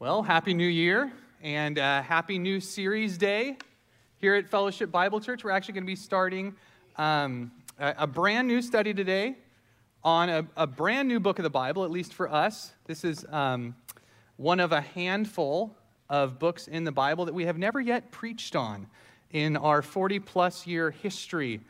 [0.00, 1.12] Well, Happy New Year
[1.42, 3.58] and uh, Happy New Series Day
[4.16, 5.44] here at Fellowship Bible Church.
[5.44, 6.56] We're actually going to be starting
[6.96, 9.36] um, a, a, brand new study today
[10.02, 12.72] on a, a, brand new book of the Bible, at least for us.
[12.86, 13.76] This is um,
[14.38, 15.76] one of a handful
[16.08, 18.86] of books in the Bible that we have never yet preached on
[19.32, 21.60] in our 40 plus year history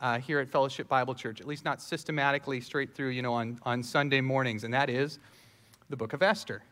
[0.00, 3.58] uh, here at Fellowship Bible Church, at least not systematically straight through, you know, on,
[3.62, 5.18] on Sunday mornings, and that is
[5.90, 6.62] the book of Esther.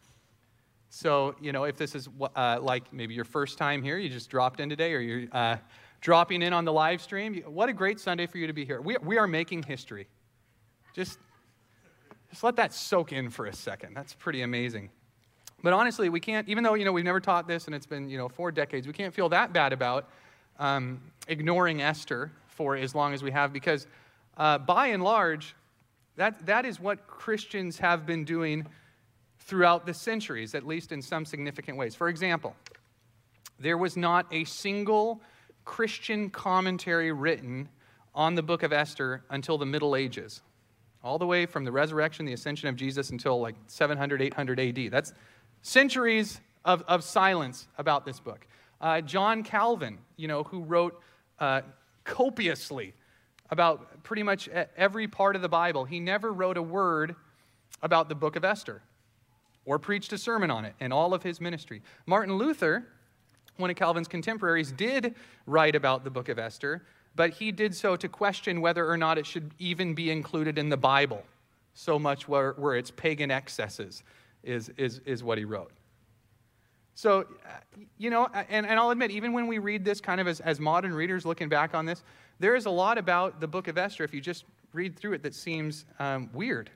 [0.94, 2.06] So, you know, if this is
[2.36, 5.56] uh, like maybe your first time here, you just dropped in today, or you're uh,
[6.02, 8.78] dropping in on the live stream, what a great Sunday for you to be here.
[8.78, 10.06] We, we are making history.
[10.94, 11.18] Just,
[12.28, 13.94] just let that soak in for a second.
[13.94, 14.90] That's pretty amazing.
[15.62, 18.10] But honestly, we can't, even though, you know, we've never taught this and it's been,
[18.10, 20.10] you know, four decades, we can't feel that bad about
[20.58, 23.86] um, ignoring Esther for as long as we have because
[24.36, 25.56] uh, by and large,
[26.16, 28.66] that, that is what Christians have been doing
[29.44, 31.94] throughout the centuries, at least in some significant ways.
[31.94, 32.54] For example,
[33.58, 35.20] there was not a single
[35.64, 37.68] Christian commentary written
[38.14, 40.42] on the book of Esther until the Middle Ages,
[41.02, 44.90] all the way from the resurrection, the ascension of Jesus until like 700, 800 AD.
[44.90, 45.12] That's
[45.62, 48.46] centuries of, of silence about this book.
[48.80, 51.00] Uh, John Calvin, you know, who wrote
[51.38, 51.62] uh,
[52.04, 52.94] copiously
[53.50, 57.14] about pretty much every part of the Bible, he never wrote a word
[57.82, 58.82] about the book of Esther
[59.64, 61.82] or preached a sermon on it in all of his ministry.
[62.06, 62.86] Martin Luther,
[63.56, 65.14] one of Calvin's contemporaries, did
[65.46, 66.84] write about the book of Esther,
[67.14, 70.68] but he did so to question whether or not it should even be included in
[70.68, 71.22] the Bible.
[71.74, 74.02] So much were, were its pagan excesses,
[74.42, 75.72] is, is, is what he wrote.
[76.94, 77.26] So,
[77.96, 80.60] you know, and, and I'll admit, even when we read this kind of as, as
[80.60, 82.02] modern readers looking back on this,
[82.38, 85.22] there is a lot about the book of Esther, if you just read through it,
[85.22, 86.70] that seems um, weird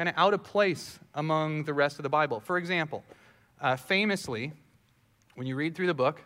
[0.00, 2.40] kind of out of place among the rest of the Bible.
[2.40, 3.04] For example,
[3.60, 4.50] uh, famously,
[5.34, 6.22] when you read through the book,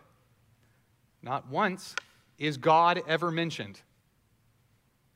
[1.22, 1.96] not once
[2.38, 3.80] is God ever mentioned.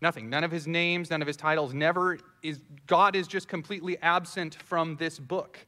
[0.01, 0.29] Nothing.
[0.29, 2.58] None of his names, none of his titles, never is.
[2.89, 5.64] God is just completely absent from this book,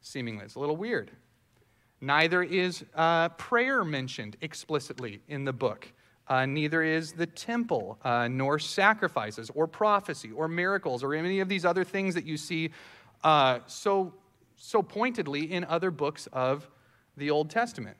[0.00, 0.46] seemingly.
[0.46, 1.10] It's a little weird.
[2.00, 5.92] Neither is uh, prayer mentioned explicitly in the book.
[6.30, 11.48] Uh, neither is the temple, uh, nor sacrifices, or prophecy, or miracles, or any of
[11.48, 12.70] these other things that you see
[13.24, 14.14] uh, so,
[14.54, 16.70] so pointedly in other books of
[17.16, 17.96] the Old Testament.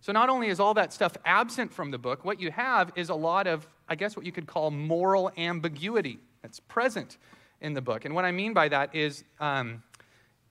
[0.00, 3.10] So, not only is all that stuff absent from the book, what you have is
[3.10, 7.18] a lot of, I guess, what you could call moral ambiguity that's present
[7.60, 8.06] in the book.
[8.06, 9.82] And what I mean by that is um,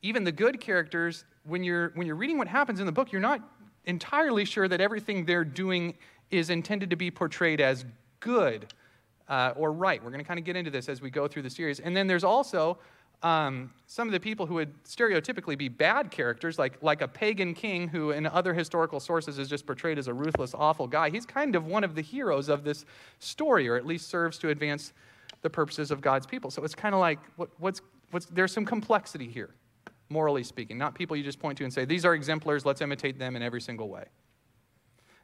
[0.03, 3.19] even the good characters, when you're, when you're reading what happens in the book, you're
[3.19, 3.41] not
[3.85, 5.95] entirely sure that everything they're doing
[6.31, 7.85] is intended to be portrayed as
[8.19, 8.73] good
[9.27, 10.03] uh, or right.
[10.03, 11.79] We're going to kind of get into this as we go through the series.
[11.79, 12.77] And then there's also
[13.23, 17.53] um, some of the people who would stereotypically be bad characters, like, like a pagan
[17.53, 21.09] king who, in other historical sources, is just portrayed as a ruthless, awful guy.
[21.09, 22.85] He's kind of one of the heroes of this
[23.19, 24.93] story, or at least serves to advance
[25.43, 26.51] the purposes of God's people.
[26.51, 29.51] So it's kind of like what, what's, what's, there's some complexity here,
[30.09, 33.17] morally speaking, not people you just point to and say, these are exemplars, let's imitate
[33.19, 34.05] them in every single way.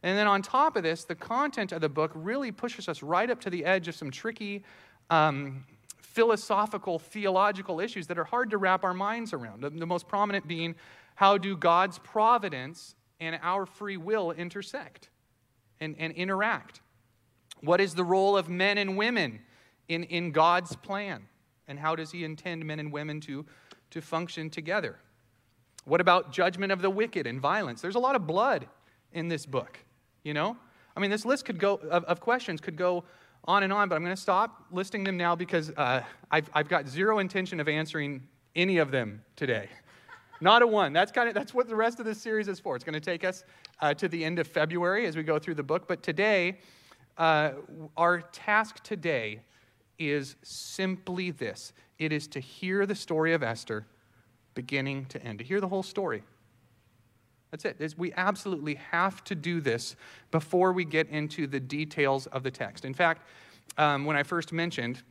[0.03, 3.30] And then on top of this, the content of the book really pushes us right
[3.30, 4.63] up to the edge of some tricky
[5.09, 5.63] um,
[5.97, 9.62] philosophical, theological issues that are hard to wrap our minds around.
[9.62, 10.75] The, the most prominent being
[11.16, 15.09] how do God's providence and our free will intersect
[15.80, 16.81] and, and interact?
[17.62, 19.40] What is the role of men and women
[19.88, 21.24] in, in God's plan?
[21.68, 23.46] And how does He intend men and women to,
[23.91, 25.00] to function together?
[25.85, 27.81] What about judgment of the wicked and violence?
[27.81, 28.68] There's a lot of blood
[29.12, 29.79] in this book
[30.23, 30.57] you know?
[30.95, 33.03] I mean, this list could go, of, of questions could go
[33.45, 36.01] on and on, but I'm going to stop listing them now because uh,
[36.31, 39.69] I've, I've got zero intention of answering any of them today.
[40.41, 40.94] Not a one.
[40.94, 42.75] That's kind of that's what the rest of this series is for.
[42.75, 43.44] It's going to take us
[43.81, 45.88] uh, to the end of February as we go through the book.
[45.88, 46.59] But today,
[47.17, 47.51] uh,
[47.95, 49.41] our task today
[49.97, 53.88] is simply this: it is to hear the story of Esther,
[54.53, 56.22] beginning to end, to hear the whole story.
[57.52, 57.94] That's it.
[57.97, 59.96] We absolutely have to do this
[60.32, 62.84] before we get into the details of the text.
[62.84, 63.26] In fact,
[63.78, 65.02] um, when I first mentioned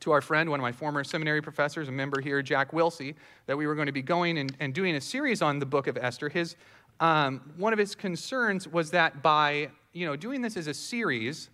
[0.00, 3.14] to our friend, one of my former seminary professors, a member here, Jack Wilsey,
[3.46, 5.86] that we were going to be going and, and doing a series on the book
[5.86, 6.56] of Esther, his,
[6.98, 11.50] um, one of his concerns was that by you know, doing this as a series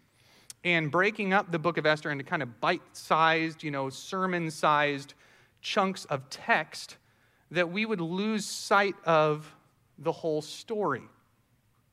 [0.64, 4.50] and breaking up the book of Esther into kind of bite sized, you know, sermon
[4.50, 5.14] sized
[5.62, 6.96] chunks of text,
[7.50, 9.55] that we would lose sight of
[9.98, 11.02] the whole story,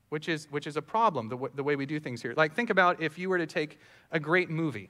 [0.09, 2.33] which is, which is a problem, the, w- the way we do things here.
[2.35, 3.79] Like, think about if you were to take
[4.11, 4.89] a great movie.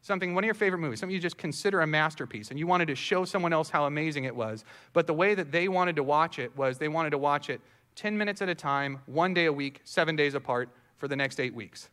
[0.00, 2.86] something, one of your favorite movies, something you just consider a masterpiece, and you wanted
[2.88, 6.02] to show someone else how amazing it was, but the way that they wanted to
[6.02, 7.60] watch it was they wanted to watch it
[7.96, 11.40] 10 minutes at a time, one day a week, seven days apart for the next
[11.40, 11.90] eight weeks.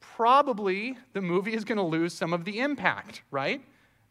[0.00, 3.62] Probably the movie is going to lose some of the impact, right?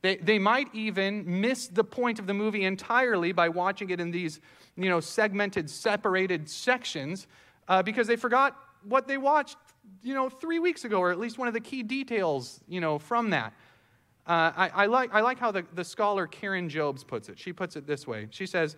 [0.02, 4.12] They, they might even miss the point of the movie entirely by watching it in
[4.12, 4.40] these
[4.76, 7.28] you know, segmented, separated sections
[7.68, 9.58] uh, because they forgot what they watched
[10.04, 13.00] you know, three weeks ago, or at least one of the key details you know,
[13.00, 13.54] from that.
[14.26, 17.40] Uh, I, I, like, I like how the, the scholar Karen Jobes puts it.
[17.40, 18.76] She puts it this way She says,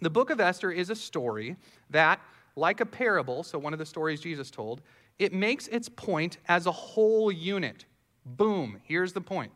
[0.00, 1.56] The book of Esther is a story
[1.90, 2.20] that,
[2.56, 4.80] like a parable, so one of the stories Jesus told,
[5.18, 7.84] it makes its point as a whole unit.
[8.24, 9.52] Boom, here's the point.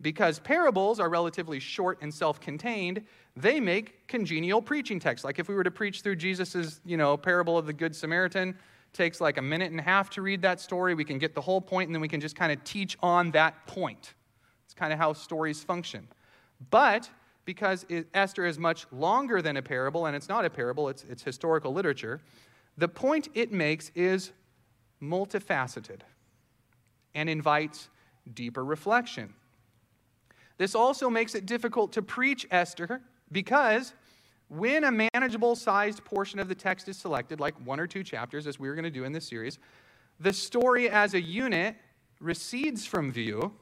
[0.00, 3.02] Because parables are relatively short and self-contained,
[3.36, 5.24] they make congenial preaching texts.
[5.24, 8.56] Like if we were to preach through Jesus' you know, parable of the Good Samaritan,
[8.92, 10.94] takes like a minute and a half to read that story.
[10.94, 13.30] We can get the whole point, and then we can just kind of teach on
[13.32, 14.14] that point.
[14.64, 16.08] It's kind of how stories function.
[16.70, 17.10] But
[17.44, 21.22] because Esther is much longer than a parable, and it's not a parable, it's, it's
[21.22, 22.20] historical literature,
[22.76, 24.32] the point it makes is
[25.02, 26.00] multifaceted
[27.14, 27.88] and invites
[28.34, 29.34] deeper reflection.
[30.58, 33.00] This also makes it difficult to preach Esther
[33.32, 33.94] because
[34.48, 38.46] when a manageable sized portion of the text is selected, like one or two chapters,
[38.46, 39.58] as we are going to do in this series,
[40.20, 41.76] the story as a unit
[42.20, 43.54] recedes from view,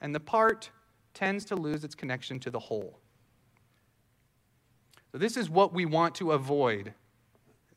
[0.00, 0.70] and the part
[1.14, 2.98] tends to lose its connection to the whole.
[5.12, 6.94] So, this is what we want to avoid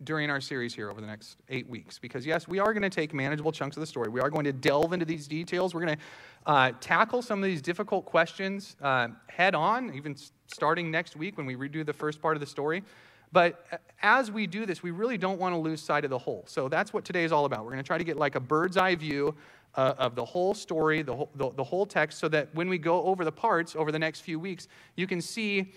[0.03, 1.99] during our series here over the next eight weeks.
[1.99, 4.09] Because, yes, we are going to take manageable chunks of the story.
[4.09, 5.73] We are going to delve into these details.
[5.73, 6.03] We're going to
[6.45, 10.15] uh, tackle some of these difficult questions uh, head on, even
[10.47, 12.83] starting next week when we redo the first part of the story.
[13.31, 16.17] But uh, as we do this, we really don't want to lose sight of the
[16.17, 16.43] whole.
[16.47, 17.65] So that's what today is all about.
[17.65, 19.35] We're going to try to get like a bird's eye view
[19.75, 22.77] uh, of the whole story, the whole, the, the, whole text, so that when we
[22.77, 25.73] go over the parts over the next few weeks, you can see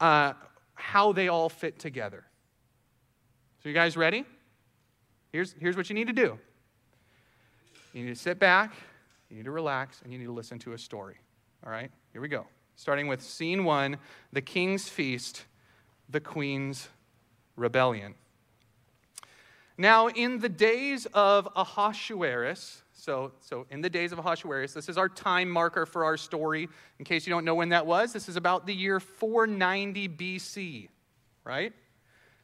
[0.00, 0.34] uh,
[0.74, 2.24] how they all fit together.
[3.62, 4.24] So, you guys ready?
[5.32, 6.38] Here's, here's what you need to do
[7.92, 8.72] you need to sit back,
[9.28, 11.16] you need to relax, and you need to listen to a story.
[11.64, 11.90] All right?
[12.12, 12.46] Here we go.
[12.76, 13.98] Starting with scene one
[14.32, 15.44] the king's feast,
[16.08, 16.88] the queen's
[17.56, 18.14] rebellion.
[19.76, 24.96] Now, in the days of Ahasuerus, so, so in the days of Ahasuerus, this is
[24.98, 26.68] our time marker for our story.
[26.98, 30.88] In case you don't know when that was, this is about the year 490 BC,
[31.44, 31.72] right?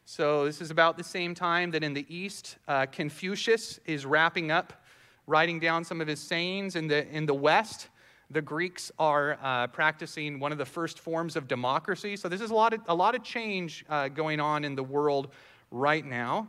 [0.08, 4.52] So, this is about the same time that in the East, uh, Confucius is wrapping
[4.52, 4.84] up,
[5.26, 6.76] writing down some of his sayings.
[6.76, 7.88] In the, in the West,
[8.30, 12.16] the Greeks are uh, practicing one of the first forms of democracy.
[12.16, 14.84] So, this is a lot of, a lot of change uh, going on in the
[14.84, 15.32] world
[15.72, 16.46] right now.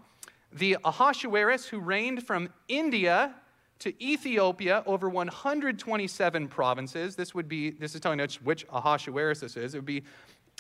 [0.54, 3.34] The Ahasuerus, who reigned from India
[3.80, 7.16] to Ethiopia over 127 provinces.
[7.16, 9.74] This would be, this is telling us which Ahasuerus this is.
[9.74, 10.04] It would be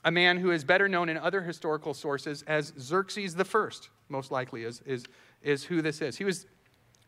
[0.05, 3.69] a man who is better known in other historical sources as Xerxes I,
[4.09, 5.03] most likely, is, is,
[5.41, 6.17] is who this is.
[6.17, 6.45] He was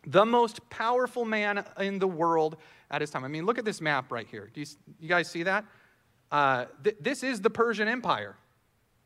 [0.05, 2.57] the most powerful man in the world
[2.89, 3.23] at his time.
[3.23, 4.49] I mean, look at this map right here.
[4.53, 4.67] Do you,
[4.99, 5.65] you guys see that?
[6.31, 8.35] Uh, th- this is the Persian Empire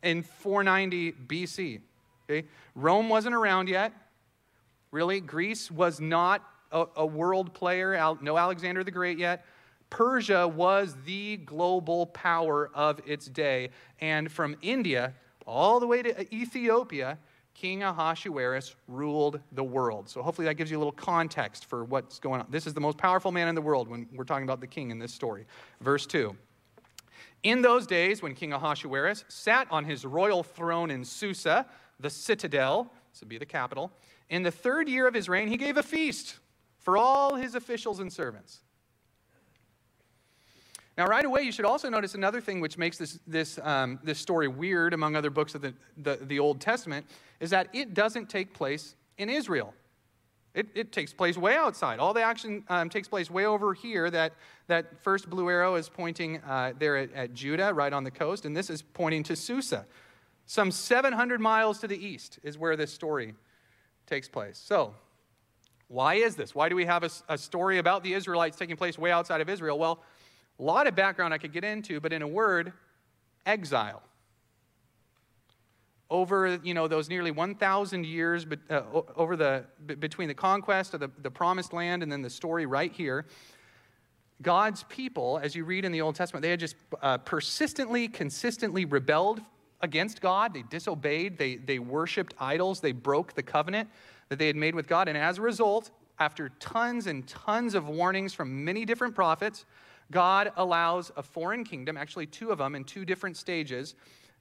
[0.01, 1.81] in 490 BC.
[2.29, 2.47] Okay?
[2.75, 3.93] Rome wasn't around yet.
[4.91, 9.45] Really, Greece was not a, a world player, no Alexander the Great yet.
[9.93, 13.69] Persia was the global power of its day.
[14.01, 15.13] And from India
[15.45, 17.19] all the way to Ethiopia,
[17.53, 20.09] King Ahasuerus ruled the world.
[20.09, 22.47] So hopefully that gives you a little context for what's going on.
[22.49, 24.89] This is the most powerful man in the world when we're talking about the king
[24.89, 25.45] in this story.
[25.79, 26.35] Verse 2.
[27.43, 31.67] In those days, when King Ahasuerus sat on his royal throne in Susa,
[31.99, 33.91] the citadel, this would be the capital,
[34.27, 36.39] in the third year of his reign, he gave a feast
[36.79, 38.61] for all his officials and servants.
[40.97, 44.19] Now, right away, you should also notice another thing which makes this, this, um, this
[44.19, 47.07] story weird among other books of the, the, the, Old Testament
[47.39, 49.73] is that it doesn't take place in Israel.
[50.53, 51.97] It, it takes place way outside.
[51.97, 54.11] All the action um, takes place way over here.
[54.11, 54.33] That,
[54.67, 58.45] that first blue arrow is pointing uh, there at, at Judah, right on the coast,
[58.45, 59.87] and this is pointing to Susa.
[60.45, 63.33] Some 700 miles to the east is where this story
[64.05, 64.61] takes place.
[64.63, 64.93] So,
[65.87, 66.53] why is this?
[66.53, 69.49] Why do we have a, a story about the Israelites taking place way outside of
[69.49, 69.79] Israel?
[69.79, 70.03] Well,
[70.59, 72.73] a lot of background I could get into, but in a word,
[73.45, 74.03] exile.
[76.09, 78.81] Over you know those nearly 1,000 years uh,
[79.15, 79.65] over the
[79.99, 83.25] between the conquest of the, the promised land and then the story right here,
[84.41, 88.85] God's people, as you read in the Old Testament, they had just uh, persistently, consistently
[88.85, 89.41] rebelled
[89.81, 90.53] against God.
[90.53, 91.37] They disobeyed.
[91.37, 92.79] They they worshipped idols.
[92.79, 93.89] They broke the covenant
[94.29, 97.87] that they had made with God, and as a result, after tons and tons of
[97.87, 99.65] warnings from many different prophets,
[100.13, 103.95] God allows a foreign kingdom, actually two of them in two different stages,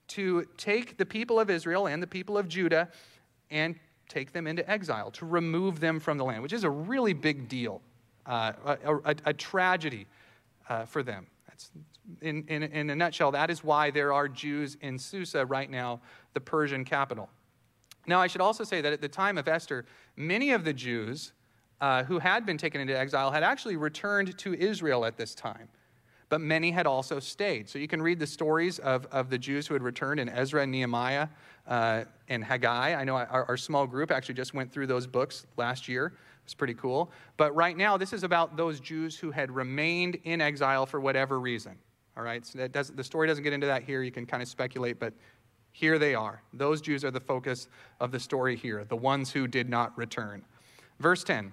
[0.09, 2.91] to take the people of Israel and the people of Judah
[3.51, 3.75] and
[4.09, 7.49] take them into exile, to remove them from the land, which is a really big
[7.49, 7.81] deal,
[8.27, 10.07] uh, a, a, a, tragedy
[10.69, 11.27] uh, for them.
[11.49, 11.71] That's,
[12.21, 16.01] in, in, in a nutshell, that is why there are Jews in Susa right now,
[16.35, 17.31] the Persian capital.
[18.07, 19.87] Now, I should also say that at the time of Esther,
[20.17, 21.33] many of the Jews
[21.83, 25.69] uh, who had been taken into exile had actually returned to Israel at this time,
[26.29, 27.69] but many had also stayed.
[27.69, 30.63] So you can read the stories of, of the Jews who had returned in Ezra
[30.63, 31.27] and Nehemiah
[31.67, 32.95] uh, and Haggai.
[32.95, 36.15] I know our, our small group actually just went through those books last year.
[36.45, 37.11] It's pretty cool.
[37.37, 41.41] But right now, this is about those Jews who had remained in exile for whatever
[41.41, 41.77] reason.
[42.17, 44.05] All right, so the story doesn't get into that here.
[44.05, 45.15] You can kind of speculate, but
[45.73, 46.43] here they are.
[46.53, 47.67] Those Jews are the focus
[47.99, 50.45] of the story here, the ones who did not return.
[51.01, 51.53] Verse 10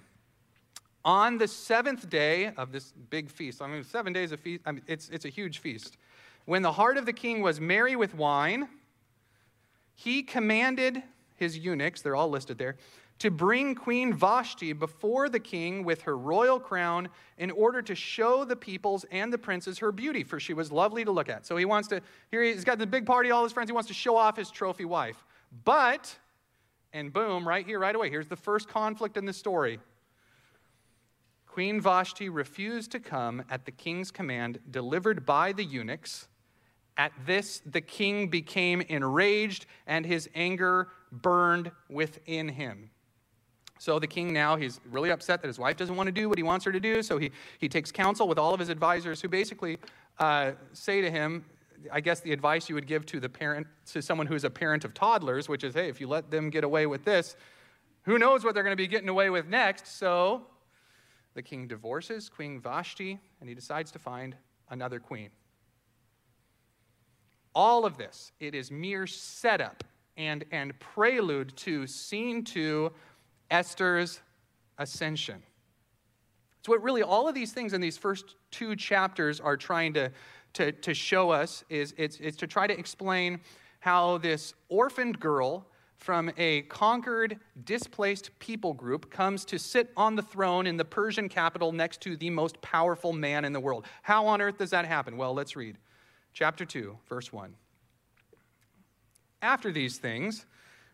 [1.06, 4.74] on the seventh day of this big feast, I mean, seven days of feast, I
[4.74, 5.98] mean, it's, it's a huge feast.
[6.46, 8.68] When the heart of the king was merry with wine,
[9.96, 11.03] he commanded
[11.36, 12.75] his eunuchs, they're all listed there,
[13.20, 18.46] to bring Queen Vashti before the king with her royal crown in order to show
[18.46, 21.46] the peoples and the princes her beauty, for she was lovely to look at.
[21.46, 22.01] So he wants to,
[22.32, 24.50] here he's got the big party, all his friends, he wants to show off his
[24.50, 25.25] trophy wife.
[25.65, 26.15] But,
[26.94, 29.79] and boom, right here, right away, here's the first conflict in the story.
[31.60, 36.30] Queen Vashti refused to come at the king's command delivered by the eunuchs.
[36.96, 42.92] At this, the king became enraged, and his anger burned within him.
[43.78, 46.38] So the king now, he's really upset that his wife doesn't want to do what
[46.38, 47.04] he wants her to do.
[47.04, 49.80] So he, he takes counsel with all of his advisors who basically
[50.18, 51.44] uh, say to him,
[51.92, 54.86] I guess the advice you would give to the parent, to someone who's a parent
[54.86, 57.36] of toddlers, which is, hey, if you let them get away with this,
[58.04, 60.00] who knows what they're going to be getting away with next?
[60.00, 60.46] So
[61.33, 64.36] the king divorces Queen Vashti and he decides to find
[64.69, 65.29] another queen.
[67.55, 69.83] All of this, it is mere setup
[70.17, 72.91] and, and prelude to scene two,
[73.50, 74.19] Esther's
[74.77, 75.41] ascension.
[76.65, 80.12] So, what really all of these things in these first two chapters are trying to,
[80.53, 83.39] to, to show us is it's, it's to try to explain
[83.79, 85.65] how this orphaned girl
[86.00, 91.27] from a conquered, displaced people group comes to sit on the throne in the Persian
[91.27, 93.86] capital next to the most powerful man in the world.
[94.01, 95.18] How on earth does that happen?
[95.18, 95.77] Well, let's read.
[96.34, 97.53] Chapter 2, verse 1.
[99.41, 100.46] After these things,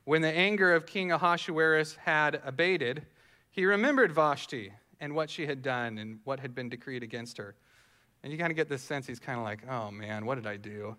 [0.05, 3.05] when the anger of King Ahasuerus had abated,
[3.51, 7.55] he remembered Vashti and what she had done and what had been decreed against her.
[8.23, 10.47] And you kind of get this sense he's kind of like, oh man, what did
[10.47, 10.95] I do?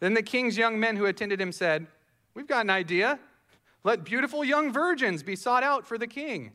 [0.00, 1.86] Then the king's young men who attended him said,
[2.34, 3.20] We've got an idea.
[3.84, 6.52] Let beautiful young virgins be sought out for the king,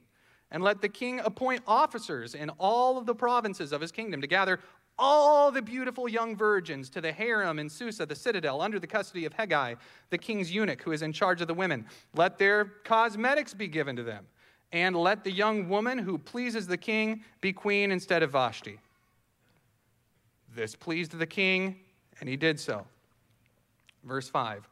[0.52, 4.28] and let the king appoint officers in all of the provinces of his kingdom to
[4.28, 4.60] gather
[4.98, 9.26] all the beautiful young virgins to the harem in Susa, the citadel, under the custody
[9.26, 9.78] of Hegai,
[10.10, 11.86] the king's eunuch who is in charge of the women.
[12.16, 14.28] Let their cosmetics be given to them,
[14.72, 18.80] and let the young woman who pleases the king be queen instead of Vashti.
[20.54, 21.78] This pleased the king,
[22.20, 22.86] and he did so.
[24.04, 24.68] Verse 5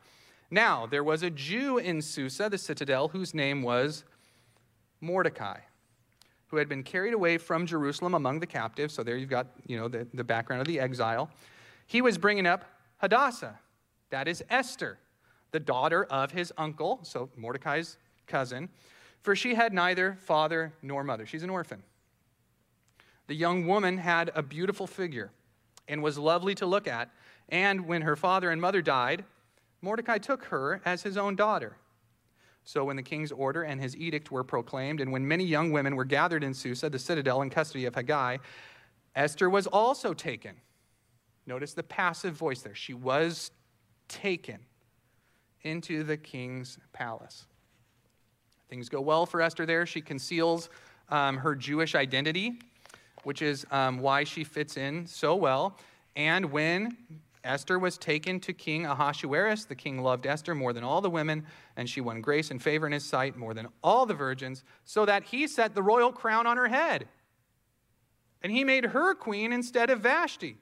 [0.49, 4.05] now, there was a Jew in Susa, the citadel, whose name was
[5.01, 5.59] Mordecai,
[6.47, 8.93] who had been carried away from Jerusalem among the captives.
[8.93, 11.29] So there you've got, you know, the, the background of the exile.
[11.85, 12.65] He was bringing up
[12.97, 13.59] Hadassah,
[14.09, 14.99] that is Esther,
[15.51, 18.69] the daughter of his uncle, so Mordecai's cousin,
[19.21, 21.25] for she had neither father nor mother.
[21.25, 21.83] She's an orphan.
[23.27, 25.31] The young woman had a beautiful figure
[25.87, 27.09] and was lovely to look at.
[27.49, 29.25] And when her father and mother died,
[29.81, 31.77] Mordecai took her as his own daughter.
[32.63, 35.95] So when the king's order and his edict were proclaimed, and when many young women
[35.95, 38.37] were gathered in Susa, the citadel in custody of Haggai,
[39.15, 40.55] Esther was also taken.
[41.45, 42.75] Notice the passive voice there.
[42.75, 43.51] She was
[44.09, 44.59] taken
[45.61, 47.45] into the king's palace.
[48.69, 49.85] Things go well for Esther there.
[49.85, 50.69] She conceals
[51.09, 52.59] um, her Jewish identity,
[53.23, 55.77] which is um, why she fits in so well.
[56.17, 56.97] And when
[57.47, 59.65] Esther was taken to King Ahasuerus.
[59.65, 62.85] The king loved Esther more than all the women, and she won grace and favor
[62.85, 66.45] in his sight more than all the virgins, so that he set the royal crown
[66.45, 67.07] on her head.
[68.43, 70.57] And he made her queen instead of Vashti.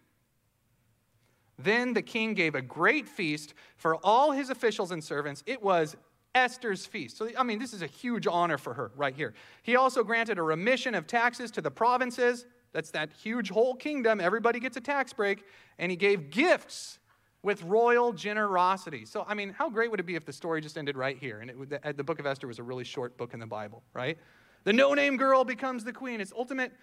[1.58, 5.44] Then the king gave a great feast for all his officials and servants.
[5.46, 5.96] It was
[6.34, 7.18] Esther's feast.
[7.18, 9.34] So, I mean, this is a huge honor for her right here.
[9.64, 14.20] He also granted a remission of taxes to the provinces that's that huge whole kingdom.
[14.20, 15.46] Everybody gets a tax break.
[15.80, 17.00] And he gave gifts
[17.42, 19.06] with royal generosity.
[19.06, 21.40] So, I mean, how great would it be if the story just ended right here?
[21.40, 23.82] And it, the, the book of Esther was a really short book in the Bible,
[23.94, 24.18] right?
[24.66, 26.20] The no name girl becomes the queen.
[26.20, 26.74] It's ultimate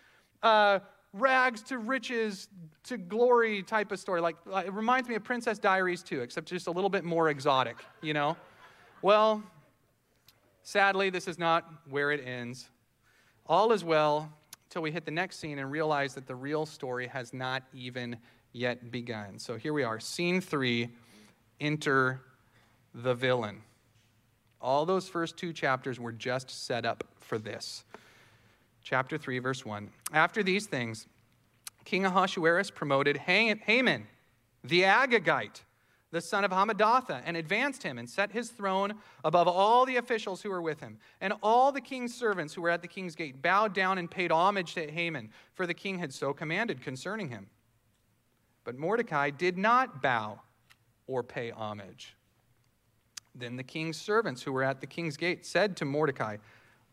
[0.43, 0.79] uh,
[1.13, 2.49] rags to riches
[2.85, 4.23] to glory type of story.
[4.23, 7.77] Like, it reminds me of Princess Diaries too, except just a little bit more exotic,
[8.01, 8.37] you know?
[9.03, 9.43] Well,
[10.63, 12.71] sadly, this is not where it ends.
[13.47, 14.33] All is well
[14.73, 18.17] until we hit the next scene and realize that the real story has not even
[18.55, 19.39] yet begun.
[19.39, 20.89] So here we are, scene three
[21.61, 22.23] enter
[22.95, 23.61] the villain.
[24.63, 27.85] All those first two chapters were just set up for this.
[28.83, 29.91] Chapter 3, verse 1.
[30.15, 31.07] After these things,
[31.85, 34.07] King Ahasuerus promoted Haman,
[34.65, 35.61] the Agagite,
[36.13, 40.43] the son of Hammedatha, and advanced him and set his throne above all the officials
[40.43, 40.99] who were with him.
[41.21, 44.31] And all the king's servants who were at the king's gate bowed down and paid
[44.31, 47.49] homage to Haman, for the king had so commanded concerning him.
[48.65, 50.41] But Mordecai did not bow
[51.07, 52.15] or pay homage.
[53.35, 56.37] Then the king's servants who were at the king's gate said to Mordecai,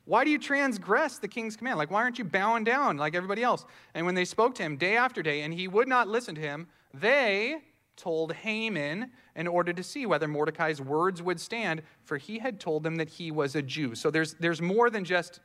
[0.05, 1.77] Why do you transgress the king's command?
[1.77, 3.65] Like, why aren't you bowing down like everybody else?
[3.93, 6.41] And when they spoke to him day after day, and he would not listen to
[6.41, 7.57] him, they
[8.00, 12.84] told Haman in order to see whether Mordecai's words would stand, for he had told
[12.84, 13.94] them that he was a Jew.
[13.94, 15.39] So there's, there's more than just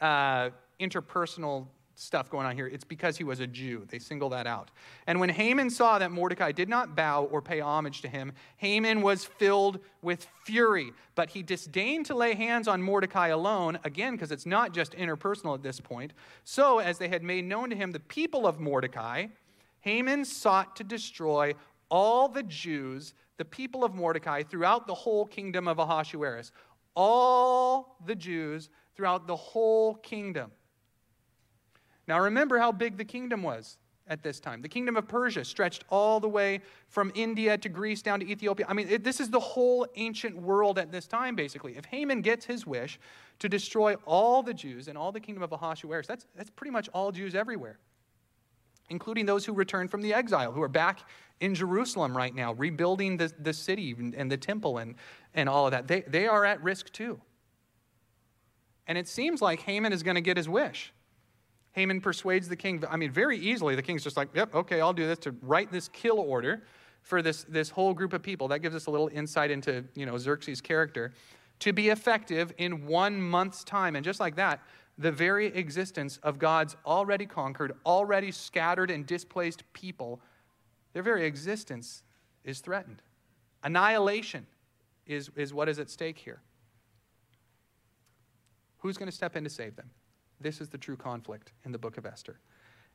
[0.00, 1.66] uh, interpersonal
[2.00, 2.66] stuff going on here.
[2.66, 3.86] It's because he was a Jew.
[3.88, 4.70] They single that out.
[5.06, 9.02] And when Haman saw that Mordecai did not bow or pay homage to him, Haman
[9.02, 10.92] was filled with fury.
[11.14, 15.54] But he disdained to lay hands on Mordecai alone, again, because it's not just interpersonal
[15.54, 16.14] at this point.
[16.44, 19.26] So, as they had made known to him the people of Mordecai,
[19.80, 21.54] Haman sought to destroy
[21.90, 26.52] all the Jews, the people of Mordecai, throughout the whole kingdom of Ahasuerus.
[26.94, 30.50] All the Jews throughout the whole kingdom.
[32.06, 33.78] Now remember how big the kingdom was
[34.08, 34.60] at this time.
[34.60, 38.66] The kingdom of Persia stretched all the way from India to Greece down to Ethiopia.
[38.68, 41.76] I mean, it, this is the whole ancient world at this time, basically.
[41.76, 42.98] If Haman gets his wish
[43.38, 46.88] to destroy all the Jews and all the kingdom of Ahasuerus, that's, that's pretty much
[46.92, 47.78] all Jews everywhere,
[48.90, 51.00] including those who returned from the exile, who are back
[51.40, 54.94] in Jerusalem right now, rebuilding the, the city and the temple and,
[55.34, 55.88] and all of that.
[55.88, 57.20] They, they are at risk too.
[58.86, 60.92] And it seems like Haman is going to get his wish.
[61.72, 64.92] Haman persuades the king, I mean, very easily, the king's just like, yep, okay, I'll
[64.92, 66.64] do this to write this kill order
[67.02, 68.48] for this, this whole group of people.
[68.48, 71.12] That gives us a little insight into, you know, Xerxes' character.
[71.60, 73.94] To be effective in one month's time.
[73.94, 74.60] And just like that,
[74.98, 80.20] the very existence of God's already conquered, already scattered and displaced people,
[80.92, 82.02] their very existence
[82.44, 83.02] is threatened.
[83.62, 84.46] Annihilation
[85.06, 86.40] is, is what is at stake here.
[88.78, 89.90] Who's going to step in to save them?
[90.40, 92.40] This is the true conflict in the book of Esther.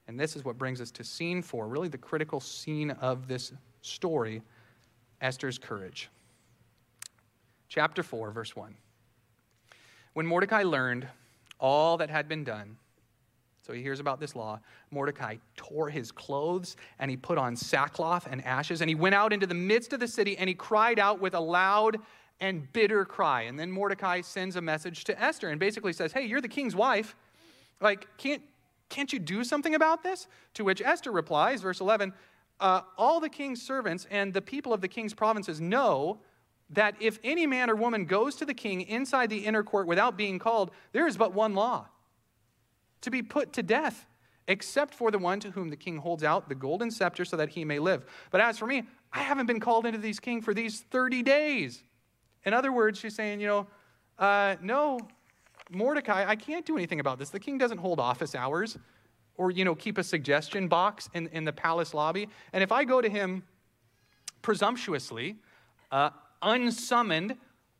[0.07, 3.53] And this is what brings us to scene four, really the critical scene of this
[3.81, 4.41] story
[5.21, 6.09] Esther's courage.
[7.69, 8.75] Chapter 4, verse 1.
[10.13, 11.07] When Mordecai learned
[11.59, 12.77] all that had been done,
[13.65, 14.59] so he hears about this law.
[14.91, 19.33] Mordecai tore his clothes and he put on sackcloth and ashes and he went out
[19.33, 21.97] into the midst of the city and he cried out with a loud
[22.39, 23.43] and bitter cry.
[23.43, 26.75] And then Mordecai sends a message to Esther and basically says, Hey, you're the king's
[26.75, 27.15] wife.
[27.81, 28.43] Like, can't,
[28.89, 30.27] can't you do something about this?
[30.55, 32.13] To which Esther replies, verse 11,
[32.59, 36.19] uh, All the king's servants and the people of the king's provinces know
[36.69, 40.17] that if any man or woman goes to the king inside the inner court without
[40.17, 41.87] being called, there is but one law
[43.01, 44.07] to be put to death,
[44.47, 47.49] except for the one to whom the king holds out the golden scepter so that
[47.49, 48.05] he may live.
[48.31, 51.83] But as for me, I haven't been called into these king for these 30 days.
[52.45, 53.67] In other words, she's saying, you know,
[54.17, 54.99] uh, no,
[55.69, 57.29] Mordecai, I can't do anything about this.
[57.29, 58.77] The king doesn't hold office hours
[59.37, 62.27] or, you know, keep a suggestion box in, in the palace lobby.
[62.53, 63.43] And if I go to him
[64.41, 65.35] presumptuously,
[65.91, 66.11] uh,
[66.45, 67.35] unsummoned,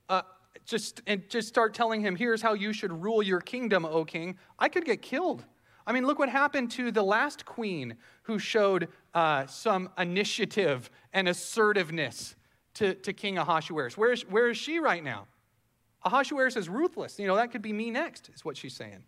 [0.10, 0.24] uh,
[0.66, 4.38] just, and just start telling him, here's how you should rule your kingdom, O king,
[4.60, 5.46] I could get killed.
[5.88, 11.30] I mean, look what happened to the last queen who showed uh, some initiative and
[11.30, 12.36] assertiveness
[12.74, 13.96] to, to King Ahasuerus.
[13.96, 15.28] Where is, where is she right now?
[16.04, 17.20] Ahasuerus is ruthless.
[17.20, 19.04] You know, that could be me next, is what she's saying.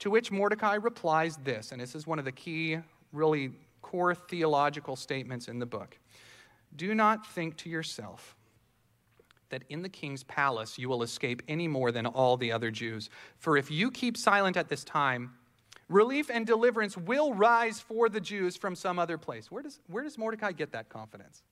[0.00, 2.78] To which Mordecai replies this, and this is one of the key,
[3.12, 5.98] really core theological statements in the book.
[6.74, 8.34] Do not think to yourself
[9.52, 13.08] that in the king's palace you will escape any more than all the other Jews.
[13.38, 15.34] For if you keep silent at this time,
[15.88, 19.50] relief and deliverance will rise for the Jews from some other place.
[19.50, 21.42] Where does, where does Mordecai get that confidence?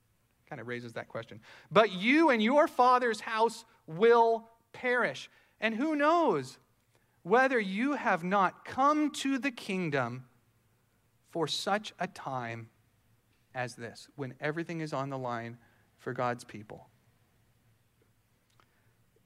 [0.49, 1.41] Kind of raises that question.
[1.71, 5.31] But you and your father's house will perish.
[5.61, 6.59] And who knows
[7.23, 10.25] whether you have not come to the kingdom
[11.29, 12.69] for such a time
[13.55, 15.59] as this, when everything is on the line
[15.99, 16.90] for God's people.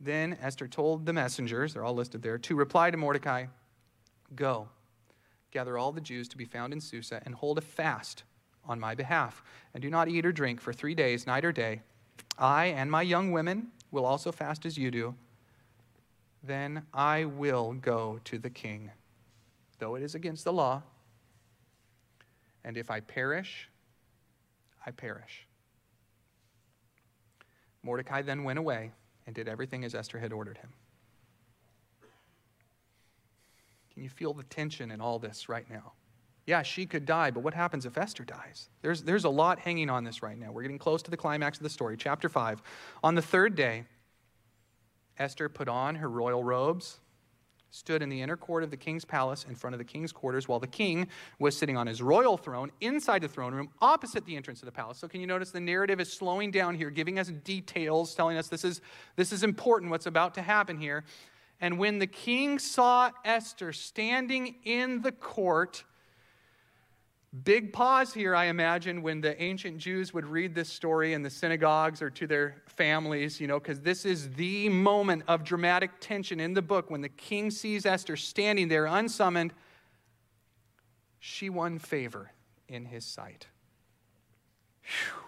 [0.05, 3.47] Then Esther told the messengers, they're all listed there, to reply to Mordecai
[4.35, 4.69] Go,
[5.51, 8.25] gather all the Jews to be found in Susa, and hold a fast
[8.67, 11.81] on my behalf, and do not eat or drink for three days, night or day.
[12.39, 15.15] I and my young women will also fast as you do.
[16.43, 18.91] Then I will go to the king,
[19.79, 20.83] though it is against the law.
[22.63, 23.71] And if I perish,
[24.85, 25.47] I perish.
[27.83, 28.93] Mordecai then went away
[29.27, 30.71] and did everything as Esther had ordered him.
[33.93, 35.93] Can you feel the tension in all this right now?
[36.47, 38.69] Yeah, she could die, but what happens if Esther dies?
[38.83, 40.53] There's, there's a lot hanging on this right now.
[40.53, 41.97] We're getting close to the climax of the story.
[41.97, 42.61] Chapter 5.
[43.03, 43.85] On the third day,
[45.19, 46.99] Esther put on her royal robes,
[47.75, 50.47] stood in the inner court of the king's palace in front of the king's quarters
[50.47, 51.09] while the king
[51.41, 54.73] was sitting on his royal throne inside the throne room opposite the entrance of the
[54.73, 54.97] palace.
[54.97, 58.47] So, can you notice the narrative is slowing down here, giving us details, telling us
[58.47, 58.81] this is,
[59.17, 61.05] this is important, what's about to happen here.
[61.61, 65.83] And when the king saw Esther standing in the court,
[67.43, 71.31] Big pause here, I imagine, when the ancient Jews would read this story in the
[71.31, 76.39] synagogues or to their families, you know, because this is the moment of dramatic tension
[76.39, 79.53] in the book when the king sees Esther standing there unsummoned.
[81.19, 82.31] She won favor
[82.69, 83.49] in his sight.
[84.83, 85.23] Whew.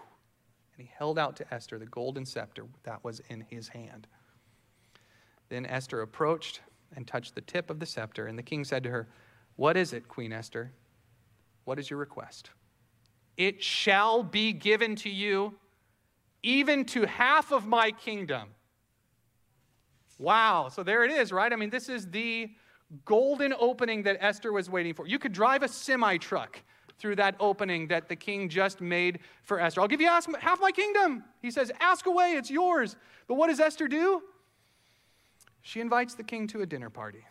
[0.77, 4.07] And he held out to Esther the golden scepter that was in his hand.
[5.49, 6.61] Then Esther approached
[6.95, 9.09] and touched the tip of the scepter, and the king said to her,
[9.57, 10.71] What is it, Queen Esther?
[11.67, 12.51] What is your request?
[13.35, 15.53] It shall be given to you,
[16.41, 18.47] even to half of my kingdom.
[20.17, 20.69] Wow.
[20.69, 21.51] So there it is, right?
[21.51, 22.49] I mean, this is the
[23.03, 25.07] golden opening that Esther was waiting for.
[25.07, 26.63] You could drive a semi truck
[26.99, 29.81] through that opening that the king just made for Esther.
[29.81, 31.25] I'll give you half my kingdom.
[31.41, 32.95] He says, Ask away, it's yours.
[33.27, 34.21] But what does Esther do?
[35.63, 37.25] She invites the king to a dinner party.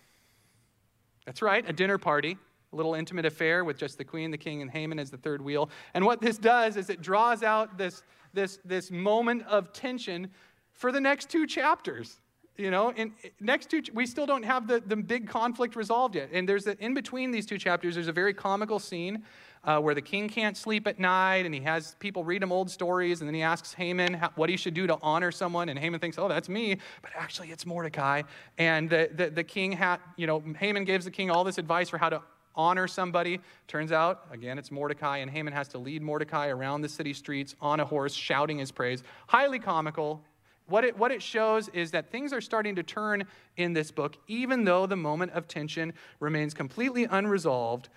[1.25, 2.37] That's right, a dinner party
[2.77, 5.71] little intimate affair with just the queen, the king, and Haman as the third wheel.
[5.95, 10.31] And what this does is it draws out this, this, this moment of tension
[10.73, 12.21] for the next two chapters.
[12.59, 12.95] You know,
[13.39, 16.31] next two, we still don't have the, the big conflict resolved yet.
[16.33, 19.25] And there's a, in between these two chapters, there's a very comical scene
[19.65, 22.71] uh, where the king can't sleep at night and he has people read him old
[22.71, 25.69] stories and then he asks Haman how, what he should do to honor someone.
[25.69, 26.79] And Haman thinks, oh, that's me.
[27.03, 28.23] But actually, it's Mordecai.
[28.57, 31.91] And the, the, the king, had, you know, Haman gives the king all this advice
[31.91, 32.23] for how to
[32.57, 33.41] honor somebody.
[33.69, 37.55] Turns out, again, it's Mordecai, and Haman has to lead Mordecai around the city streets
[37.61, 39.03] on a horse, shouting his praise.
[39.29, 40.23] Highly comical.
[40.69, 43.25] What it, what it shows is that things are starting to turn
[43.57, 47.89] in this book, even though the moment of tension remains completely unresolved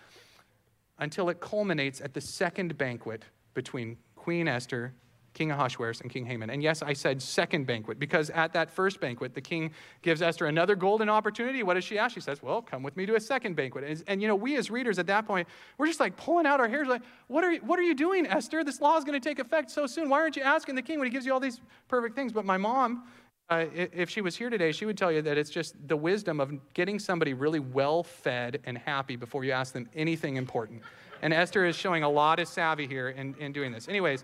[0.99, 4.93] until it culminates at the second banquet between Queen Esther
[5.39, 6.49] King Ahasuerus and King Haman.
[6.49, 9.71] And yes, I said second banquet because at that first banquet, the king
[10.01, 11.63] gives Esther another golden opportunity.
[11.63, 12.13] What does she ask?
[12.13, 13.85] She says, Well, come with me to a second banquet.
[13.85, 15.47] And, and you know, we as readers at that point,
[15.77, 18.65] we're just like pulling out our hairs, like, What are, what are you doing, Esther?
[18.65, 20.09] This law is going to take effect so soon.
[20.09, 22.33] Why aren't you asking the king when he gives you all these perfect things?
[22.33, 23.03] But my mom,
[23.49, 26.41] uh, if she was here today, she would tell you that it's just the wisdom
[26.41, 30.81] of getting somebody really well fed and happy before you ask them anything important.
[31.21, 33.87] And Esther is showing a lot of savvy here in, in doing this.
[33.87, 34.23] Anyways,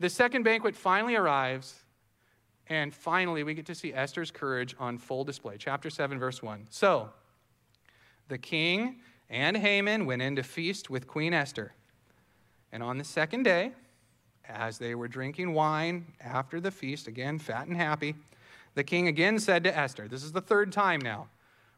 [0.00, 1.74] the second banquet finally arrives,
[2.68, 5.56] and finally we get to see Esther's courage on full display.
[5.58, 6.66] Chapter 7, verse 1.
[6.70, 7.10] So,
[8.28, 8.96] the king
[9.28, 11.72] and Haman went in to feast with Queen Esther.
[12.72, 13.72] And on the second day,
[14.48, 18.14] as they were drinking wine after the feast, again, fat and happy,
[18.74, 21.28] the king again said to Esther, This is the third time now.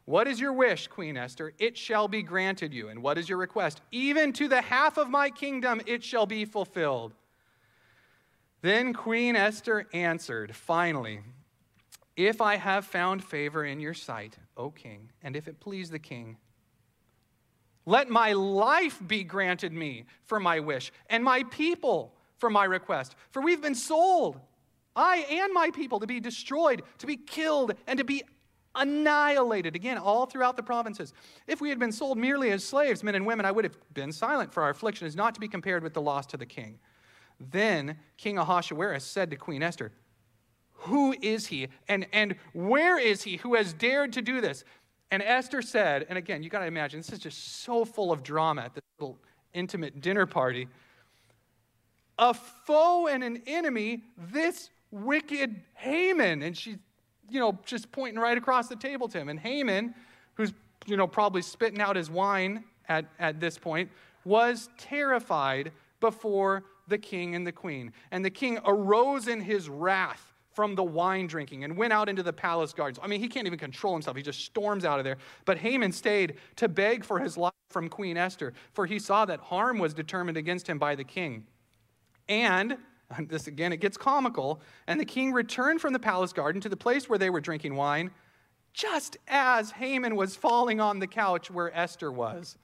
[0.06, 1.52] What is your wish, Queen Esther?
[1.58, 2.88] It shall be granted you.
[2.88, 3.80] And what is your request?
[3.90, 7.12] Even to the half of my kingdom it shall be fulfilled.
[8.66, 11.20] Then Queen Esther answered, Finally,
[12.16, 16.00] if I have found favor in your sight, O king, and if it please the
[16.00, 16.36] king,
[17.84, 23.14] let my life be granted me for my wish, and my people for my request.
[23.30, 24.40] For we've been sold,
[24.96, 28.24] I and my people, to be destroyed, to be killed, and to be
[28.74, 29.76] annihilated.
[29.76, 31.14] Again, all throughout the provinces.
[31.46, 34.10] If we had been sold merely as slaves, men and women, I would have been
[34.10, 36.80] silent, for our affliction is not to be compared with the loss to the king.
[37.38, 39.92] Then King Ahasuerus said to Queen Esther,
[40.72, 41.68] Who is he?
[41.88, 44.64] And, and where is he who has dared to do this?
[45.10, 48.22] And Esther said, and again, you got to imagine, this is just so full of
[48.22, 49.18] drama at this little
[49.54, 50.68] intimate dinner party.
[52.18, 56.42] A foe and an enemy, this wicked Haman.
[56.42, 56.78] And she's,
[57.30, 59.28] you know, just pointing right across the table to him.
[59.28, 59.94] And Haman,
[60.34, 60.52] who's,
[60.86, 63.90] you know, probably spitting out his wine at, at this point,
[64.24, 65.70] was terrified
[66.00, 67.92] before the king and the queen.
[68.10, 72.22] And the king arose in his wrath, from the wine drinking and went out into
[72.22, 72.98] the palace gardens.
[73.02, 74.16] I mean, he can't even control himself.
[74.16, 75.18] He just storms out of there.
[75.44, 79.38] But Haman stayed to beg for his life from Queen Esther, for he saw that
[79.38, 81.44] harm was determined against him by the king.
[82.26, 82.78] And
[83.28, 84.62] this again, it gets comical.
[84.86, 87.76] And the king returned from the palace garden to the place where they were drinking
[87.76, 88.10] wine,
[88.72, 92.56] just as Haman was falling on the couch where Esther was.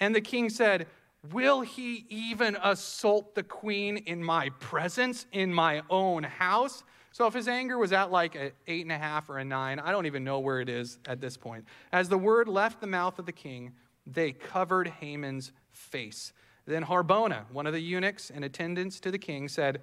[0.00, 0.88] And the king said,
[1.30, 6.82] Will he even assault the queen in my presence, in my own house?
[7.12, 9.78] So if his anger was at like an eight and a half or a nine,
[9.78, 11.64] I don't even know where it is at this point.
[11.92, 13.72] As the word left the mouth of the king,
[14.06, 16.32] they covered Haman's face.
[16.66, 19.82] Then Harbona, one of the eunuchs in attendance to the king, said,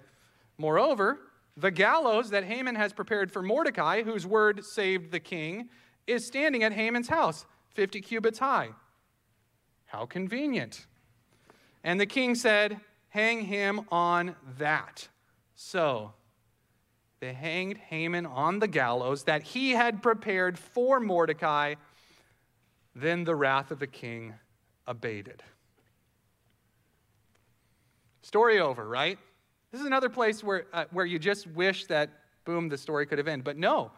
[0.58, 1.19] Moreover,
[1.56, 5.69] the gallows that Haman has prepared for Mordecai, whose word saved the king,
[6.08, 8.69] is standing at Haman's house, 50 cubits high.
[9.86, 10.88] How convenient.
[11.83, 15.07] And the king said, Hang him on that.
[15.55, 16.13] So
[17.19, 21.75] they hanged Haman on the gallows that he had prepared for Mordecai.
[22.95, 24.33] Then the wrath of the king
[24.87, 25.43] abated.
[28.21, 29.17] Story over, right?
[29.71, 32.09] This is another place where, uh, where you just wish that,
[32.45, 33.43] boom, the story could have ended.
[33.43, 33.91] But no,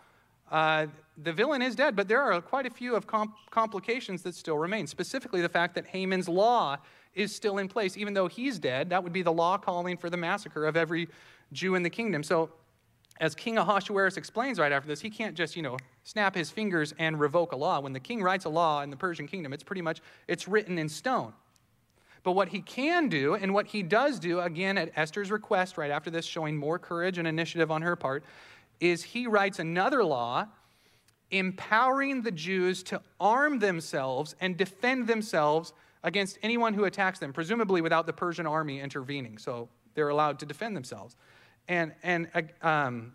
[0.49, 4.35] uh, the villain is dead, but there are quite a few of comp- complications that
[4.35, 4.87] still remain.
[4.87, 6.77] Specifically, the fact that Haman's law
[7.13, 8.89] is still in place, even though he's dead.
[8.89, 11.09] That would be the law calling for the massacre of every
[11.51, 12.23] Jew in the kingdom.
[12.23, 12.51] So,
[13.19, 16.93] as King Ahasuerus explains right after this, he can't just, you know, snap his fingers
[16.97, 17.79] and revoke a law.
[17.79, 20.79] When the king writes a law in the Persian kingdom, it's pretty much it's written
[20.79, 21.33] in stone.
[22.23, 25.91] But what he can do, and what he does do, again at Esther's request right
[25.91, 28.23] after this, showing more courage and initiative on her part,
[28.79, 30.47] is he writes another law
[31.31, 37.81] empowering the Jews to arm themselves and defend themselves against anyone who attacks them, presumably
[37.81, 39.37] without the Persian army intervening.
[39.37, 41.15] So they're allowed to defend themselves.
[41.67, 43.13] And, and uh, um,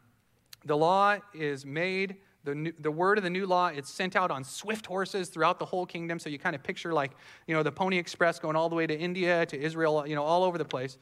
[0.64, 4.30] the law is made, the, new, the word of the new law, it's sent out
[4.30, 6.18] on swift horses throughout the whole kingdom.
[6.18, 7.12] So you kind of picture like,
[7.46, 10.22] you know, the Pony Express going all the way to India, to Israel, you know,
[10.22, 10.98] all over the place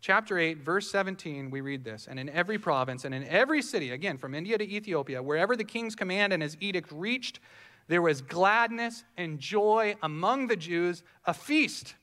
[0.00, 2.06] chapter 8, verse 17, we read this.
[2.08, 5.64] And in every province and in every city, again, from India to Ethiopia, wherever the
[5.64, 7.40] king's command and his edict reached,
[7.88, 11.94] there was gladness and joy among the Jews, a feast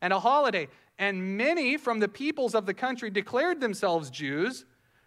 [0.00, 0.68] and a holiday.
[0.98, 4.64] And many from the peoples of the country declared themselves Jews,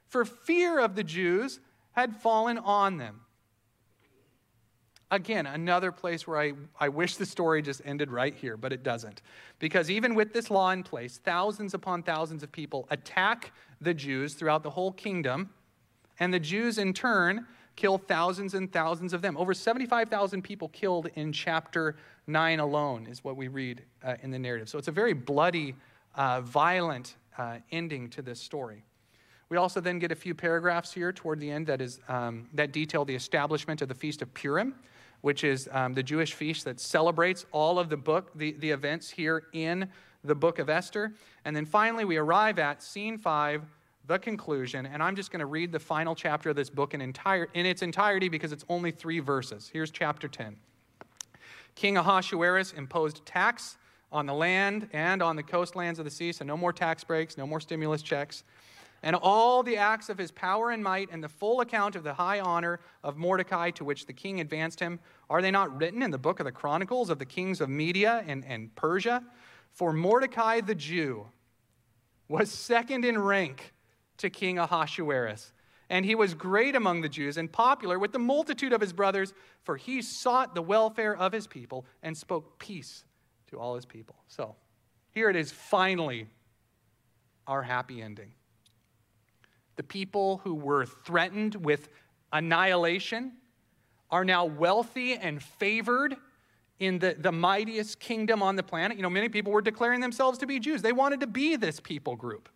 [0.08, 1.60] for fear of the Jews
[1.92, 3.22] had fallen on them.
[5.12, 8.84] Again, another place where I, I wish the story just ended right here, but it
[8.84, 9.24] doesn't.
[9.58, 14.36] Because even with this law in place, thousands upon thousands of people attack the Jews
[14.36, 15.50] throughout the whole kingdom,
[16.20, 17.48] and the Jews in turn
[17.80, 19.38] kill thousands and thousands of them.
[19.38, 21.96] Over 75,000 people killed in chapter
[22.28, 24.68] 9 alone, is what we read uh, in the narrative.
[24.68, 25.76] So it's a very bloody,
[26.16, 28.84] uh, violent uh, ending to this story.
[29.48, 32.74] We also then get a few paragraphs here toward the end that, is, um, that
[32.74, 34.76] detail the establishment of the Feast of Purim
[35.22, 39.10] which is um, the Jewish feast that celebrates all of the book, the, the events
[39.10, 39.90] here in
[40.24, 41.14] the book of Esther.
[41.46, 43.64] And then finally, we arrive at scene five,
[44.10, 44.88] the conclusion.
[44.88, 47.66] And I'm just going to read the final chapter of this book in, entire, in
[47.66, 49.70] its entirety because it's only three verses.
[49.72, 50.58] Here's chapter 10.
[51.76, 53.78] King Ahasuerus imposed tax
[54.12, 57.38] on the land and on the coastlands of the sea, so no more tax breaks,
[57.38, 58.44] no more stimulus checks
[59.04, 62.14] and all the acts of his power and might, and the full account of the
[62.14, 66.12] high honor of Mordecai to which the king advanced him, are they not written in
[66.12, 69.24] the book of the Chronicles of the kings of Media and, and Persia?
[69.72, 71.28] For Mordecai the Jew
[72.28, 73.74] was second in rank
[74.20, 75.54] to King Ahasuerus.
[75.90, 79.34] And he was great among the Jews and popular with the multitude of his brothers,
[79.64, 83.04] for he sought the welfare of his people and spoke peace
[83.48, 84.16] to all his people.
[84.28, 84.56] So
[85.12, 86.28] here it is finally
[87.48, 88.32] our happy ending
[89.80, 91.88] the people who were threatened with
[92.34, 93.32] annihilation
[94.12, 96.18] are now wealthy and favored
[96.80, 98.98] in the, the mightiest kingdom on the planet.
[98.98, 100.82] You know, many people were declaring themselves to be Jews.
[100.82, 102.50] They wanted to be this people group.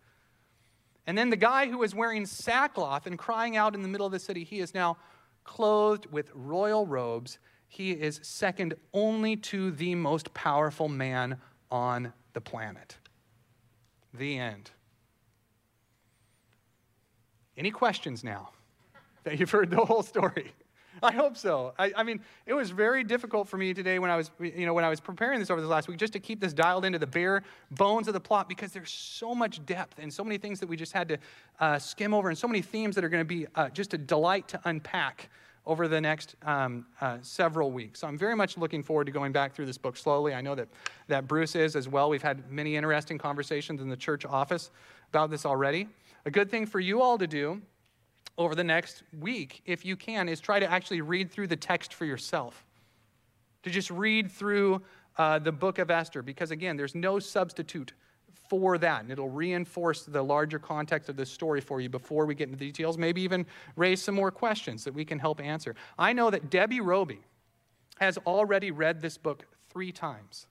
[1.06, 4.12] And then the guy who was wearing sackcloth and crying out in the middle of
[4.12, 4.96] the city, he is now
[5.44, 7.38] clothed with royal robes.
[7.66, 11.38] He is second only to the most powerful man
[11.70, 12.96] on the planet.
[14.14, 14.70] The end.
[17.56, 18.50] Any questions now
[19.24, 20.52] that you've heard the whole story?
[21.08, 21.74] I hope so.
[21.78, 24.72] I, I, mean, it was very difficult for me today when I was, you know,
[24.72, 26.98] when I was preparing this over this last week, just to keep this dialed into
[26.98, 30.60] the bare bones of the plot because there's so much depth and so many things
[30.60, 31.18] that we just had to
[31.60, 33.98] uh, skim over, and so many themes that are going to be uh, just a
[33.98, 35.28] delight to unpack
[35.66, 38.00] over the next um, uh, several weeks.
[38.00, 40.32] So I'm very much looking forward to going back through this book slowly.
[40.32, 40.68] I know that
[41.08, 42.08] that Bruce is as well.
[42.08, 44.70] We've had many interesting conversations in the church office
[45.10, 45.86] about this already.
[46.24, 47.60] A good thing for you all to do
[48.36, 51.94] over the next week, if you can, is try to actually read through the text
[51.94, 52.64] for yourself.
[53.62, 54.82] To just read through
[55.16, 57.92] uh, the book of Esther, because again, there's no substitute
[58.48, 59.02] for that.
[59.02, 62.58] And it'll reinforce the larger context of the story for you before we get into
[62.58, 65.74] the details, maybe even raise some more questions that we can help answer.
[65.98, 67.20] I know that Debbie Roby
[67.98, 70.46] has already read this book three times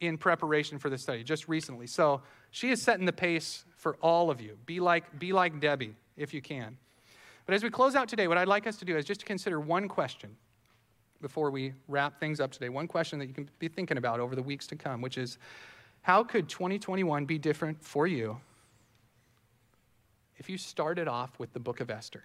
[0.00, 1.86] in preparation for the study, just recently.
[1.86, 4.58] So she is setting the pace for all of you.
[4.66, 6.76] Be like, be like Debbie if you can.
[7.46, 9.26] But as we close out today, what I'd like us to do is just to
[9.26, 10.36] consider one question
[11.20, 12.68] before we wrap things up today.
[12.68, 15.38] One question that you can be thinking about over the weeks to come, which is
[16.02, 18.38] how could 2021 be different for you
[20.36, 22.24] if you started off with the book of Esther?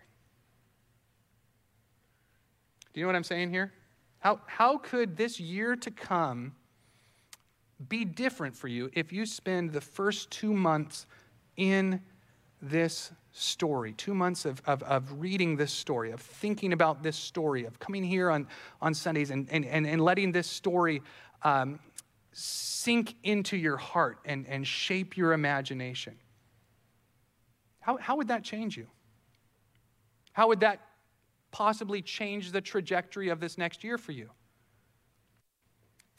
[2.93, 3.71] Do you know what I'm saying here?
[4.19, 6.56] How, how could this year to come
[7.89, 11.06] be different for you if you spend the first two months
[11.56, 12.01] in
[12.60, 17.65] this story, two months of, of, of, reading this story, of thinking about this story,
[17.65, 18.47] of coming here on,
[18.82, 21.02] on Sundays and, and, and, and letting this story
[21.43, 21.80] um,
[22.32, 26.15] sink into your heart and, and shape your imagination.
[27.80, 28.88] How, how would that change you?
[30.34, 30.82] How would that
[31.52, 34.30] possibly change the trajectory of this next year for you?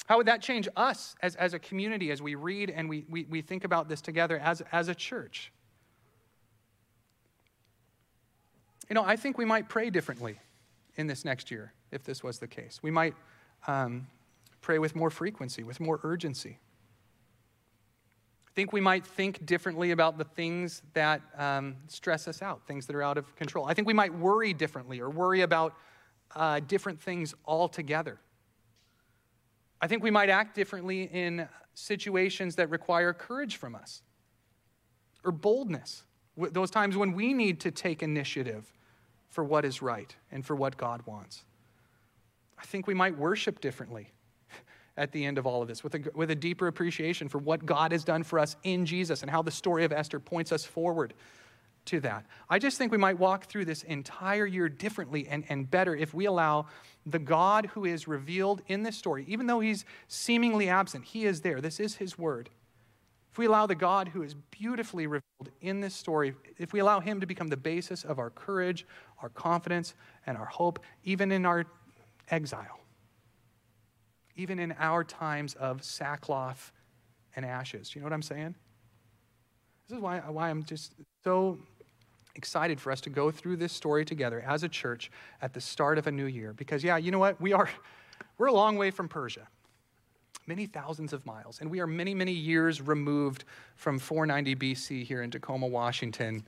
[0.06, 3.24] How would that change us as, as a community as we read and we, we,
[3.24, 5.52] we think about this together as, as a church?
[8.88, 10.38] You know, I think we might pray differently
[10.96, 12.80] in this next year if this was the case.
[12.82, 13.14] We might
[13.66, 14.06] um,
[14.60, 16.58] pray with more frequency, with more urgency.
[18.46, 22.86] I think we might think differently about the things that um, stress us out, things
[22.86, 23.66] that are out of control.
[23.66, 25.74] I think we might worry differently or worry about
[26.34, 28.18] uh, different things altogether.
[29.80, 34.02] I think we might act differently in situations that require courage from us
[35.24, 36.02] or boldness,
[36.38, 38.72] those times when we need to take initiative
[39.28, 41.44] for what is right and for what God wants.
[42.58, 44.10] I think we might worship differently
[44.96, 47.64] at the end of all of this with a, with a deeper appreciation for what
[47.64, 50.64] God has done for us in Jesus and how the story of Esther points us
[50.64, 51.14] forward
[51.86, 52.26] to that.
[52.50, 56.12] I just think we might walk through this entire year differently and, and better if
[56.12, 56.66] we allow
[57.06, 61.40] the God who is revealed in this story, even though he's seemingly absent, he is
[61.40, 61.60] there.
[61.60, 62.50] This is his word.
[63.38, 66.98] If we allow the God who is beautifully revealed in this story, if we allow
[66.98, 68.84] him to become the basis of our courage,
[69.22, 69.94] our confidence,
[70.26, 71.64] and our hope, even in our
[72.32, 72.80] exile,
[74.34, 76.72] even in our times of sackcloth
[77.36, 77.90] and ashes.
[77.90, 78.56] Do you know what I'm saying?
[79.86, 81.60] This is why, why I'm just so
[82.34, 85.96] excited for us to go through this story together as a church at the start
[85.96, 86.54] of a new year.
[86.54, 87.40] Because, yeah, you know what?
[87.40, 87.70] We are,
[88.36, 89.46] we're a long way from Persia,
[90.48, 91.60] many thousands of miles.
[91.60, 93.44] And we are many, many years removed
[93.76, 96.44] from 490 BC here in Tacoma, Washington,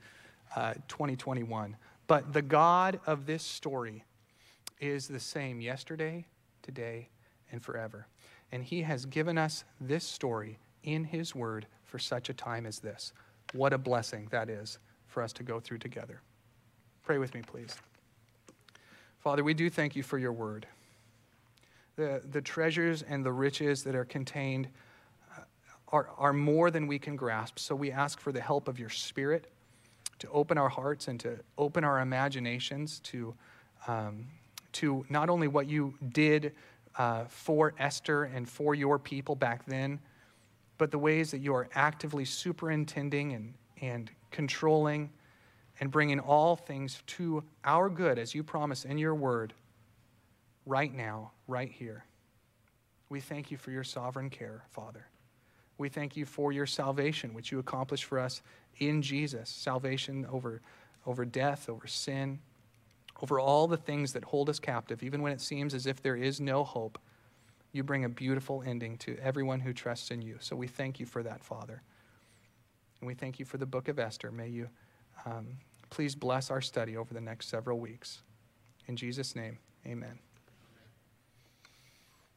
[0.55, 1.77] uh, 2021.
[2.07, 4.03] But the God of this story
[4.79, 6.25] is the same yesterday,
[6.63, 7.09] today,
[7.51, 8.07] and forever.
[8.51, 12.79] And He has given us this story in His Word for such a time as
[12.79, 13.13] this.
[13.53, 16.21] What a blessing that is for us to go through together.
[17.03, 17.77] Pray with me, please.
[19.19, 20.65] Father, we do thank you for your Word.
[21.95, 24.67] The, the treasures and the riches that are contained
[25.37, 25.43] uh,
[25.89, 27.59] are, are more than we can grasp.
[27.59, 29.51] So we ask for the help of your Spirit
[30.19, 33.33] to open our hearts and to open our imaginations to,
[33.87, 34.27] um,
[34.73, 36.53] to not only what you did
[36.97, 39.99] uh, for Esther and for your people back then,
[40.77, 45.09] but the ways that you are actively superintending and, and controlling
[45.79, 49.53] and bringing all things to our good, as you promise in your word,
[50.65, 52.05] right now, right here.
[53.09, 55.07] We thank you for your sovereign care, Father.
[55.77, 58.41] We thank you for your salvation, which you accomplished for us
[58.77, 60.61] in Jesus salvation over,
[61.05, 62.39] over death, over sin,
[63.21, 66.15] over all the things that hold us captive, even when it seems as if there
[66.15, 66.99] is no hope.
[67.73, 70.37] You bring a beautiful ending to everyone who trusts in you.
[70.39, 71.81] So we thank you for that, Father.
[72.99, 74.31] And we thank you for the book of Esther.
[74.31, 74.69] May you
[75.25, 75.57] um,
[75.89, 78.21] please bless our study over the next several weeks.
[78.87, 80.19] In Jesus' name, amen.